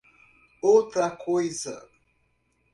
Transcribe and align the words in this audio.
Outra 0.71 1.11
coisa. 1.11 1.75